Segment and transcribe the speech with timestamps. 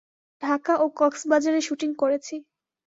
[0.41, 2.35] ঢাকা ও কক্সবাজারে শুটিং করেছি।